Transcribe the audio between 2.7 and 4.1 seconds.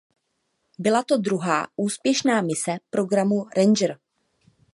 programu Ranger.